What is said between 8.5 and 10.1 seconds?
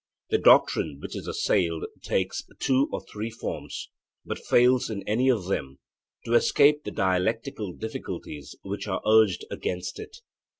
which are urged against